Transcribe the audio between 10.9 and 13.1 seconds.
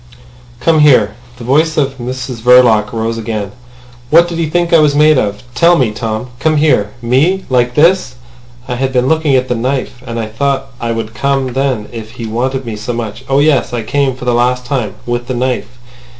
would come then if he wanted me so